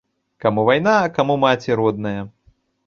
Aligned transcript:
Каму 0.45 0.61
вайна, 0.69 0.95
а 1.03 1.13
каму 1.19 1.39
маці 1.47 1.81
родная! 1.83 2.19